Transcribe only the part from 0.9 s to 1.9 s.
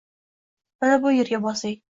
bu yerga bosing